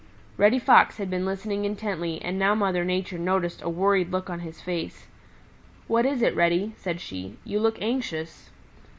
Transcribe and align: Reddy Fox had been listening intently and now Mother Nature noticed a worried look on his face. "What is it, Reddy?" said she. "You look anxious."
Reddy 0.35 0.57
Fox 0.57 0.97
had 0.97 1.11
been 1.11 1.27
listening 1.27 1.63
intently 1.63 2.19
and 2.23 2.39
now 2.39 2.55
Mother 2.55 2.83
Nature 2.83 3.19
noticed 3.19 3.61
a 3.61 3.69
worried 3.69 4.11
look 4.11 4.31
on 4.31 4.39
his 4.39 4.59
face. 4.59 5.05
"What 5.85 6.07
is 6.07 6.23
it, 6.23 6.35
Reddy?" 6.35 6.73
said 6.75 6.99
she. 6.99 7.37
"You 7.45 7.59
look 7.59 7.77
anxious." 7.83 8.49